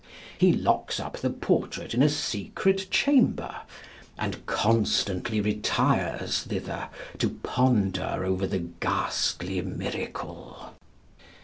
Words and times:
He 0.35 0.51
locks 0.51 0.99
up 0.99 1.17
the 1.19 1.29
portrait 1.29 1.93
in 1.93 2.01
a 2.01 2.09
secret 2.09 2.89
chamber, 2.89 3.55
and 4.17 4.43
constantly 4.47 5.39
retires 5.39 6.39
thither 6.39 6.89
to 7.19 7.29
ponder 7.43 8.25
over 8.25 8.47
the 8.47 8.67
ghastly 8.79 9.61
miracle. 9.61 10.73